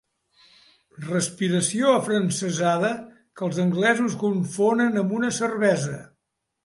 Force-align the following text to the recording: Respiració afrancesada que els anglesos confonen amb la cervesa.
Respiració 1.09 1.91
afrancesada 1.97 2.91
que 3.41 3.45
els 3.49 3.61
anglesos 3.65 4.19
confonen 4.25 4.99
amb 5.03 5.17
la 5.27 5.31
cervesa. 5.43 6.01